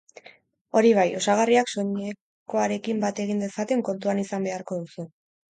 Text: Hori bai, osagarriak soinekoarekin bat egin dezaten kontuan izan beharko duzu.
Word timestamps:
Hori 0.79 0.93
bai, 0.99 1.03
osagarriak 1.19 1.69
soinekoarekin 1.73 3.05
bat 3.07 3.21
egin 3.27 3.47
dezaten 3.47 3.87
kontuan 3.91 4.27
izan 4.27 4.49
beharko 4.49 4.83
duzu. 4.85 5.11